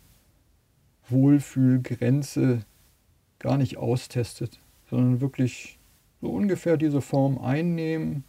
Wohlfühlgrenze 1.09 2.65
gar 3.39 3.57
nicht 3.57 3.77
austestet, 3.77 4.59
sondern 4.89 5.21
wirklich 5.21 5.77
so 6.21 6.29
ungefähr 6.29 6.77
diese 6.77 7.01
Form 7.01 7.37
einnehmen. 7.37 8.23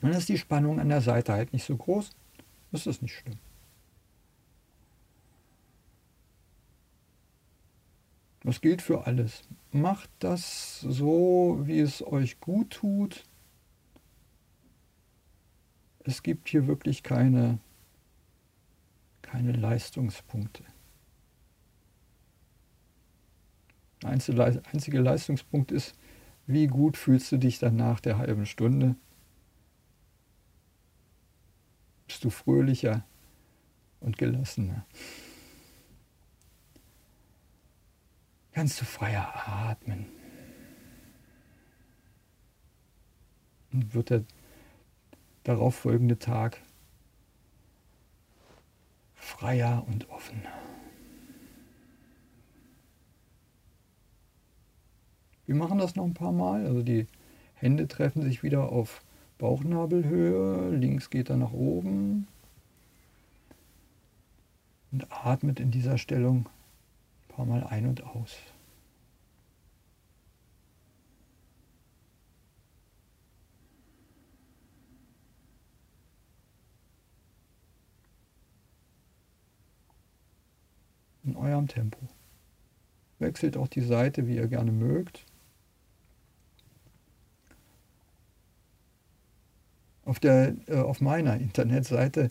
Dann 0.00 0.12
ist 0.12 0.28
die 0.28 0.38
Spannung 0.38 0.80
an 0.80 0.88
der 0.88 1.00
Seite 1.00 1.32
halt 1.32 1.52
nicht 1.52 1.64
so 1.64 1.76
groß. 1.76 2.10
Das 2.72 2.86
ist 2.86 3.02
nicht 3.02 3.14
schlimm. 3.14 3.38
Das 8.44 8.60
gilt 8.60 8.82
für 8.82 9.06
alles. 9.06 9.42
Macht 9.70 10.10
das 10.18 10.80
so, 10.80 11.60
wie 11.62 11.80
es 11.80 12.04
euch 12.04 12.40
gut 12.40 12.70
tut. 12.70 13.24
Es 16.04 16.22
gibt 16.22 16.48
hier 16.48 16.66
wirklich 16.66 17.02
keine 17.02 17.58
keine 19.32 19.52
Leistungspunkte. 19.52 20.62
Der 24.02 24.10
einzige 24.10 25.00
Leistungspunkt 25.00 25.72
ist, 25.72 25.94
wie 26.46 26.66
gut 26.66 26.98
fühlst 26.98 27.32
du 27.32 27.38
dich 27.38 27.58
dann 27.58 27.76
nach 27.76 28.00
der 28.00 28.18
halben 28.18 28.44
Stunde? 28.44 28.94
Bist 32.06 32.24
du 32.24 32.28
fröhlicher 32.30 33.06
und 34.00 34.18
gelassener? 34.18 34.84
Kannst 38.52 38.80
du 38.80 38.84
freier 38.84 39.32
atmen? 39.46 40.06
Und 43.72 43.94
wird 43.94 44.10
der 44.10 44.24
darauffolgende 45.44 46.18
Tag 46.18 46.60
freier 49.14 49.84
und 49.88 50.08
offen. 50.10 50.42
Wir 55.46 55.54
machen 55.54 55.78
das 55.78 55.96
noch 55.96 56.04
ein 56.04 56.14
paar 56.14 56.32
Mal. 56.32 56.66
Also 56.66 56.82
die 56.82 57.06
Hände 57.54 57.88
treffen 57.88 58.22
sich 58.22 58.42
wieder 58.42 58.70
auf 58.70 59.02
Bauchnabelhöhe. 59.38 60.70
Links 60.70 61.10
geht 61.10 61.30
er 61.30 61.36
nach 61.36 61.52
oben. 61.52 62.28
Und 64.92 65.06
atmet 65.10 65.58
in 65.58 65.70
dieser 65.70 65.96
Stellung 65.96 66.48
paar 67.32 67.46
Mal 67.46 67.64
ein 67.64 67.86
und 67.86 68.04
aus. 68.04 68.36
in 81.24 81.36
eurem 81.36 81.68
Tempo. 81.68 81.98
Wechselt 83.18 83.56
auch 83.56 83.68
die 83.68 83.80
Seite, 83.80 84.26
wie 84.26 84.36
ihr 84.36 84.48
gerne 84.48 84.72
mögt. 84.72 85.24
Auf, 90.04 90.18
der, 90.18 90.56
äh, 90.66 90.80
auf 90.80 91.00
meiner 91.00 91.36
Internetseite 91.36 92.30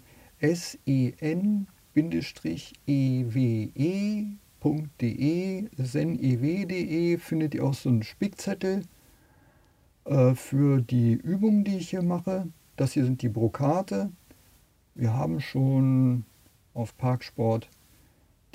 sen-ewe.de, 4.61 5.69
senew.de 5.77 7.17
findet 7.17 7.55
ihr 7.55 7.63
auch 7.63 7.73
so 7.73 7.89
einen 7.89 8.03
Spickzettel 8.03 8.83
äh, 10.05 10.35
für 10.35 10.81
die 10.81 11.13
Übungen, 11.13 11.63
die 11.63 11.77
ich 11.77 11.89
hier 11.89 12.03
mache. 12.03 12.47
Das 12.75 12.93
hier 12.93 13.05
sind 13.05 13.21
die 13.21 13.29
Brokate. 13.29 14.11
Wir 14.95 15.13
haben 15.13 15.39
schon 15.39 16.25
auf 16.73 16.97
Parksport 16.97 17.69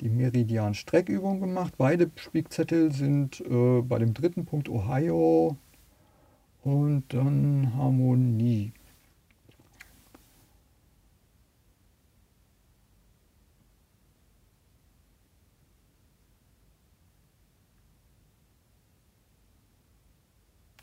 die 0.01 0.09
Meridian-Streckübung 0.09 1.39
gemacht. 1.39 1.73
Beide 1.77 2.11
Spickzettel 2.15 2.91
sind 2.91 3.41
äh, 3.41 3.81
bei 3.81 3.99
dem 3.99 4.13
dritten 4.13 4.45
Punkt 4.45 4.69
Ohio 4.69 5.57
und 6.63 7.03
dann 7.09 7.73
Harmonie. 7.75 8.71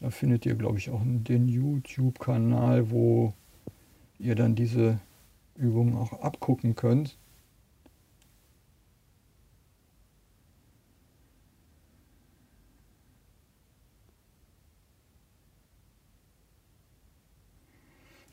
Da 0.04 0.10
findet 0.10 0.44
ihr, 0.44 0.54
glaube 0.54 0.76
ich, 0.76 0.90
auch 0.90 1.00
den 1.02 1.48
YouTube-Kanal, 1.48 2.90
wo 2.90 3.32
ihr 4.18 4.34
dann 4.34 4.54
diese 4.54 5.00
Übungen 5.56 5.96
auch 5.96 6.12
abgucken 6.20 6.74
könnt. 6.76 7.16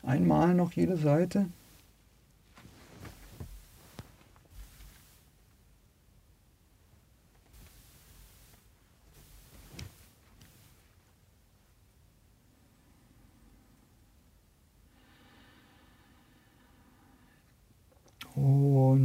Einmal 0.03 0.53
noch 0.53 0.73
jede 0.73 0.97
Seite. 0.97 1.47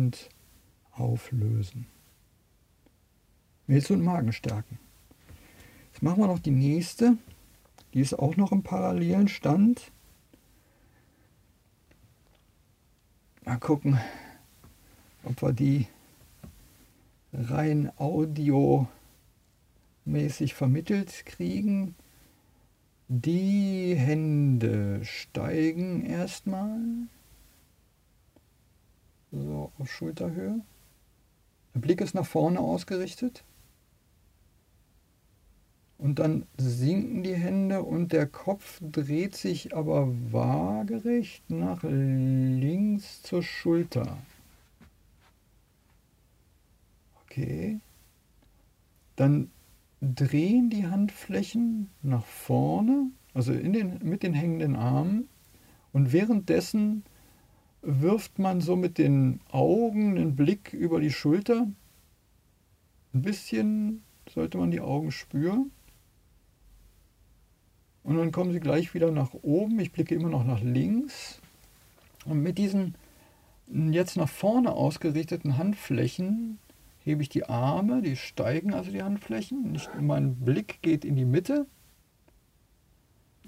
und 0.06 0.28
auflösen. 1.26 1.86
Milz- 3.66 3.90
und 3.90 4.04
Magen 4.04 4.32
stärken. 4.32 4.78
Jetzt 5.92 6.02
machen 6.02 6.22
wir 6.22 6.28
noch 6.28 6.38
die 6.38 6.50
nächste. 6.52 7.16
Die 7.94 8.00
ist 8.00 8.14
auch 8.14 8.36
noch 8.36 8.52
im 8.52 8.62
parallelen 8.62 9.28
Stand. 9.28 9.90
Mal 13.44 13.58
gucken, 13.58 13.98
ob 15.24 15.42
wir 15.42 15.52
die 15.52 15.86
rein 17.32 17.90
audiomäßig 17.96 18.88
vermittelt 20.54 21.26
kriegen. 21.26 21.94
Die 23.08 23.94
Hände 23.96 25.04
steigen 25.04 26.04
erstmal. 26.04 26.78
So 29.32 29.72
auf 29.78 29.90
Schulterhöhe. 29.90 30.60
Der 31.76 31.82
Blick 31.82 32.00
ist 32.00 32.14
nach 32.14 32.24
vorne 32.24 32.58
ausgerichtet. 32.58 33.44
Und 35.98 36.18
dann 36.18 36.46
sinken 36.56 37.22
die 37.22 37.34
Hände 37.34 37.82
und 37.82 38.12
der 38.12 38.26
Kopf 38.26 38.80
dreht 38.80 39.36
sich 39.36 39.76
aber 39.76 40.08
waagerecht 40.32 41.50
nach 41.50 41.82
links 41.82 43.22
zur 43.22 43.42
Schulter. 43.42 44.16
Okay. 47.26 47.78
Dann 49.16 49.50
drehen 50.00 50.70
die 50.70 50.86
Handflächen 50.86 51.90
nach 52.00 52.24
vorne, 52.24 53.10
also 53.34 53.52
den, 53.52 53.98
mit 54.02 54.22
den 54.22 54.32
hängenden 54.32 54.76
Armen. 54.76 55.28
Und 55.92 56.14
währenddessen 56.14 57.04
wirft 57.86 58.38
man 58.40 58.60
so 58.60 58.74
mit 58.74 58.98
den 58.98 59.40
Augen 59.50 60.16
einen 60.16 60.34
Blick 60.34 60.72
über 60.72 61.00
die 61.00 61.12
Schulter. 61.12 61.68
Ein 63.14 63.22
bisschen 63.22 64.02
sollte 64.28 64.58
man 64.58 64.72
die 64.72 64.80
Augen 64.80 65.12
spüren. 65.12 65.70
Und 68.02 68.16
dann 68.16 68.32
kommen 68.32 68.52
sie 68.52 68.60
gleich 68.60 68.92
wieder 68.92 69.10
nach 69.12 69.34
oben. 69.34 69.78
Ich 69.78 69.92
blicke 69.92 70.14
immer 70.14 70.28
noch 70.28 70.44
nach 70.44 70.60
links. 70.60 71.40
Und 72.24 72.42
mit 72.42 72.58
diesen 72.58 72.96
jetzt 73.68 74.16
nach 74.16 74.28
vorne 74.28 74.72
ausgerichteten 74.72 75.56
Handflächen 75.56 76.58
hebe 76.98 77.22
ich 77.22 77.28
die 77.28 77.48
Arme, 77.48 78.02
die 78.02 78.16
steigen 78.16 78.74
also 78.74 78.90
die 78.90 79.02
Handflächen. 79.02 79.74
Ich, 79.76 79.88
mein 80.00 80.36
Blick 80.36 80.82
geht 80.82 81.04
in 81.04 81.14
die 81.14 81.24
Mitte, 81.24 81.66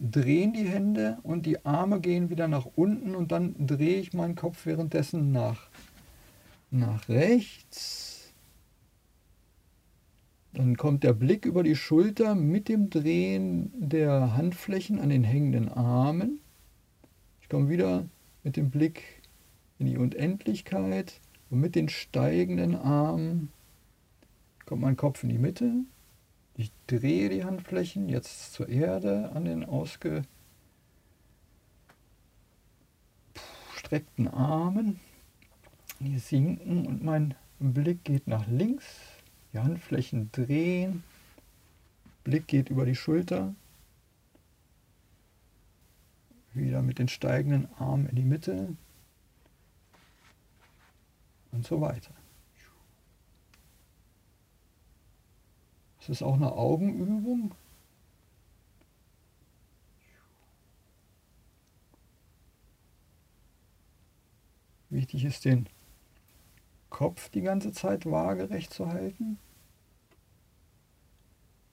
drehen 0.00 0.52
die 0.52 0.68
Hände 0.68 1.18
und 1.22 1.46
die 1.46 1.64
Arme 1.64 2.00
gehen 2.00 2.30
wieder 2.30 2.48
nach 2.48 2.66
unten 2.76 3.14
und 3.14 3.32
dann 3.32 3.54
drehe 3.66 4.00
ich 4.00 4.12
meinen 4.12 4.36
Kopf 4.36 4.66
währenddessen 4.66 5.32
nach, 5.32 5.68
nach 6.70 7.08
rechts 7.08 8.18
dann 10.58 10.76
kommt 10.76 11.04
der 11.04 11.12
Blick 11.12 11.44
über 11.44 11.62
die 11.62 11.76
Schulter 11.76 12.34
mit 12.34 12.68
dem 12.68 12.90
Drehen 12.90 13.70
der 13.76 14.36
Handflächen 14.36 14.98
an 14.98 15.10
den 15.10 15.22
hängenden 15.22 15.68
Armen. 15.68 16.40
Ich 17.42 17.48
komme 17.48 17.68
wieder 17.68 18.08
mit 18.42 18.56
dem 18.56 18.70
Blick 18.70 19.22
in 19.78 19.86
die 19.86 19.98
Unendlichkeit 19.98 21.20
und 21.50 21.60
mit 21.60 21.74
den 21.74 21.88
steigenden 21.88 22.74
Armen 22.74 23.50
kommt 24.66 24.82
mein 24.82 24.96
Kopf 24.96 25.22
in 25.22 25.28
die 25.28 25.38
Mitte. 25.38 25.72
Ich 26.58 26.72
drehe 26.88 27.28
die 27.28 27.44
Handflächen 27.44 28.08
jetzt 28.08 28.52
zur 28.52 28.68
Erde 28.68 29.30
an 29.32 29.44
den 29.44 29.64
ausgestreckten 29.64 30.26
Armen. 34.26 34.98
Die 36.00 36.18
sinken 36.18 36.84
und 36.84 37.04
mein 37.04 37.36
Blick 37.60 38.02
geht 38.02 38.26
nach 38.26 38.48
links 38.48 38.84
die 39.52 39.60
Handflächen 39.60 40.32
drehen. 40.32 41.04
Blick 42.24 42.48
geht 42.48 42.70
über 42.70 42.84
die 42.84 42.96
Schulter. 42.96 43.54
Wieder 46.54 46.82
mit 46.82 46.98
den 46.98 47.08
steigenden 47.08 47.68
Armen 47.78 48.08
in 48.08 48.16
die 48.16 48.24
Mitte. 48.24 48.74
Und 51.52 51.64
so 51.64 51.80
weiter. 51.80 52.17
Das 56.08 56.16
ist 56.16 56.22
auch 56.22 56.36
eine 56.36 56.52
Augenübung. 56.52 57.54
Wichtig 64.88 65.26
ist 65.26 65.44
den 65.44 65.68
Kopf 66.88 67.28
die 67.28 67.42
ganze 67.42 67.72
Zeit 67.72 68.06
waagerecht 68.06 68.72
zu 68.72 68.88
halten 68.88 69.38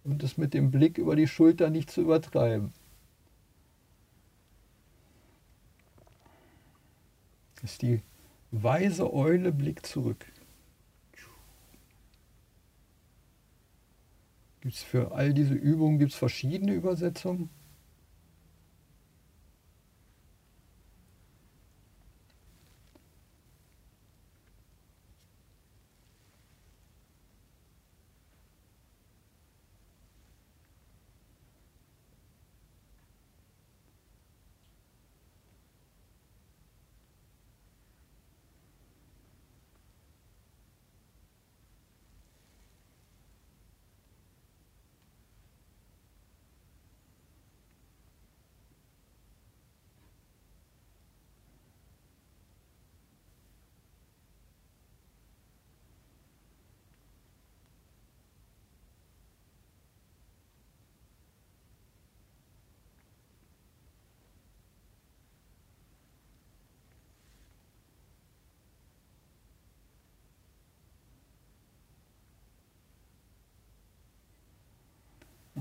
und 0.03 0.21
es 0.21 0.37
mit 0.37 0.53
dem 0.53 0.69
Blick 0.69 0.97
über 0.97 1.15
die 1.15 1.27
Schulter 1.27 1.69
nicht 1.69 1.89
zu 1.89 2.01
übertreiben. 2.01 2.73
Das 7.61 7.71
ist 7.71 7.83
die 7.83 8.01
weise 8.51 9.13
Eule 9.13 9.53
Blick 9.53 9.85
zurück. 9.85 10.25
Gibt's 14.65 14.81
für 14.81 15.11
all 15.11 15.31
diese 15.31 15.53
Übungen 15.53 15.99
gibt 15.99 16.13
es 16.13 16.17
verschiedene 16.17 16.73
Übersetzungen. 16.73 17.51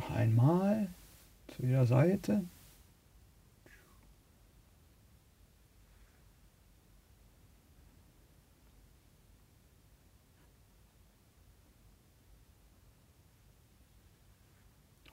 Noch 0.09 0.17
einmal 0.17 0.89
zu 1.49 1.63
jeder 1.63 1.87
Seite. 1.87 2.45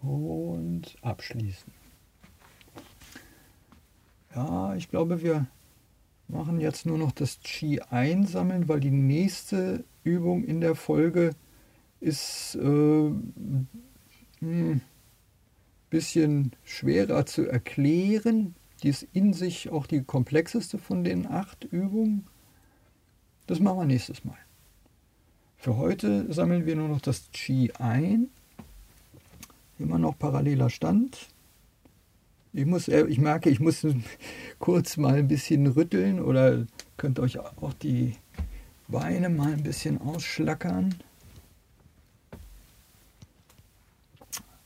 Und 0.02 0.98
abschließen. 1.04 1.72
Ja, 4.36 4.74
ich 4.76 4.90
glaube, 4.90 5.22
wir 5.22 5.48
machen 6.28 6.60
jetzt 6.60 6.86
nur 6.86 6.98
noch 6.98 7.12
das 7.12 7.40
Qi 7.42 7.82
einsammeln, 7.82 8.68
weil 8.68 8.80
die 8.80 8.90
nächste 8.92 9.84
Übung 10.04 10.44
in 10.44 10.60
der 10.60 10.76
Folge 10.76 11.36
ist 12.00 12.56
äh, 12.56 13.12
ein 14.42 14.50
hm, 14.50 14.82
bisschen 15.90 16.52
schwerer 16.64 17.26
zu 17.26 17.48
erklären. 17.48 18.56
Die 18.82 18.90
ist 18.90 19.08
in 19.14 19.34
sich 19.34 19.70
auch 19.70 19.86
die 19.86 20.04
komplexeste 20.04 20.78
von 20.78 21.04
den 21.04 21.28
acht 21.28 21.66
Übungen. 21.66 22.26
Das 23.48 23.60
machen 23.60 23.80
wir 23.80 23.86
nächstes 23.86 24.24
Mal. 24.26 24.38
Für 25.58 25.78
heute 25.78 26.32
sammeln 26.34 26.66
wir 26.66 26.76
nur 26.76 26.88
noch 26.88 27.02
das 27.02 27.30
Qi 27.34 27.72
ein. 27.78 28.30
Immer 29.78 30.00
noch 30.00 30.18
paralleler 30.18 30.70
Stand. 30.70 31.28
Ich, 32.54 32.66
muss, 32.66 32.88
äh, 32.88 33.06
ich 33.06 33.20
merke, 33.20 33.50
ich 33.50 33.60
muss 33.60 33.86
kurz 34.60 34.98
mal 34.98 35.16
ein 35.16 35.28
bisschen 35.28 35.68
rütteln 35.68 36.20
oder 36.20 36.66
könnt 36.98 37.20
euch 37.20 37.40
auch 37.40 37.74
die 37.74 38.16
Beine 38.88 39.30
mal 39.30 39.54
ein 39.54 39.64
bisschen 39.64 40.02
ausschlackern. 40.02 40.96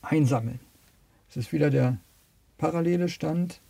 Einsammeln. 0.06 0.60
Es 1.28 1.36
ist 1.36 1.52
wieder 1.52 1.70
der 1.70 1.98
parallele 2.58 3.08
Stand. 3.08 3.60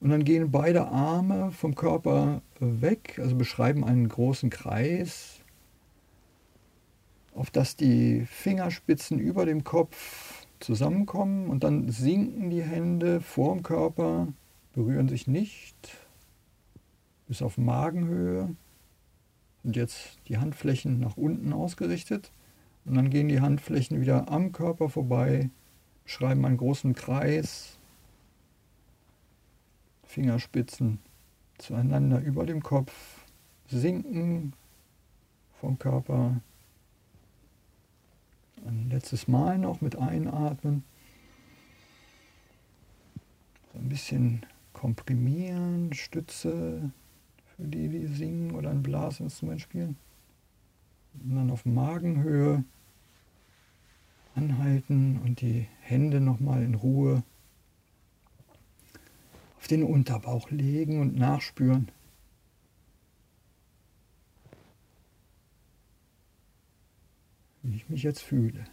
Und 0.00 0.10
dann 0.10 0.24
gehen 0.24 0.50
beide 0.50 0.86
Arme 0.88 1.50
vom 1.50 1.74
Körper 1.74 2.42
weg, 2.60 3.18
also 3.18 3.36
beschreiben 3.36 3.84
einen 3.84 4.08
großen 4.08 4.50
Kreis, 4.50 5.40
auf 7.34 7.50
das 7.50 7.74
die 7.76 8.26
Fingerspitzen 8.26 9.18
über 9.18 9.46
dem 9.46 9.64
Kopf 9.64 10.46
zusammenkommen 10.60 11.48
und 11.48 11.64
dann 11.64 11.90
sinken 11.90 12.50
die 12.50 12.62
Hände 12.62 13.20
vorm 13.20 13.62
Körper, 13.62 14.28
berühren 14.72 15.08
sich 15.08 15.26
nicht 15.26 15.76
bis 17.26 17.42
auf 17.42 17.56
Magenhöhe 17.58 18.54
und 19.62 19.76
jetzt 19.76 20.18
die 20.28 20.38
Handflächen 20.38 21.00
nach 21.00 21.16
unten 21.16 21.52
ausgerichtet 21.52 22.30
und 22.84 22.94
dann 22.94 23.10
gehen 23.10 23.28
die 23.28 23.40
Handflächen 23.40 24.00
wieder 24.00 24.30
am 24.30 24.52
Körper 24.52 24.88
vorbei, 24.88 25.50
schreiben 26.04 26.44
einen 26.44 26.56
großen 26.56 26.94
Kreis, 26.94 27.78
Fingerspitzen 30.04 30.98
zueinander 31.58 32.20
über 32.20 32.46
dem 32.46 32.62
Kopf, 32.62 32.92
sinken 33.68 34.52
vom 35.60 35.78
Körper. 35.78 36.40
Ein 38.66 38.90
letztes 38.90 39.28
Mal 39.28 39.58
noch 39.58 39.80
mit 39.80 39.96
einatmen. 39.96 40.84
So 43.72 43.78
ein 43.78 43.88
bisschen 43.88 44.46
komprimieren, 44.72 45.92
Stütze 45.92 46.90
für 47.56 47.62
die, 47.62 47.88
die 47.88 48.06
singen 48.06 48.54
oder 48.54 48.70
ein 48.70 48.82
Blasinstrument 48.82 49.60
spielen. 49.60 49.96
Und 51.22 51.36
dann 51.36 51.50
auf 51.50 51.64
Magenhöhe 51.64 52.64
anhalten 54.34 55.20
und 55.24 55.40
die 55.40 55.68
Hände 55.80 56.20
nochmal 56.20 56.62
in 56.62 56.74
Ruhe 56.74 57.22
auf 59.58 59.68
den 59.68 59.84
Unterbauch 59.84 60.50
legen 60.50 61.00
und 61.00 61.16
nachspüren. 61.16 61.90
Wie 67.62 67.76
ich 67.76 67.88
mich 67.88 68.02
jetzt 68.02 68.22
fühle. 68.22 68.66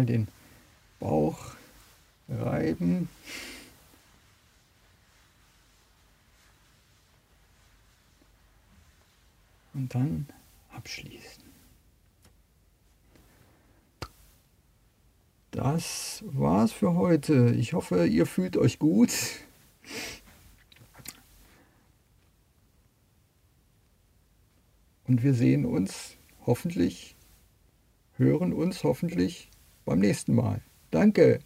Einmal 0.00 0.06
den 0.06 0.28
Bauch 0.98 1.38
reiben. 2.28 3.08
Und 9.74 9.94
dann 9.94 10.26
abschließen. 10.70 11.44
Das 15.50 16.24
war's 16.26 16.72
für 16.72 16.94
heute. 16.94 17.54
Ich 17.54 17.74
hoffe, 17.74 18.06
ihr 18.06 18.24
fühlt 18.24 18.56
euch 18.56 18.78
gut. 18.78 19.12
Und 25.06 25.22
wir 25.22 25.34
sehen 25.34 25.66
uns 25.66 26.16
hoffentlich 26.46 27.16
hören 28.20 28.52
uns 28.52 28.84
hoffentlich 28.84 29.48
beim 29.90 29.98
nächsten 29.98 30.36
Mal. 30.36 30.62
Danke. 30.92 31.40